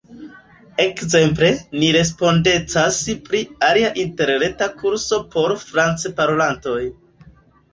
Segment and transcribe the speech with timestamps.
[0.83, 1.49] Ekzemple,
[1.81, 6.83] ni respondecas pri alia interreta kurso por francparolantoj.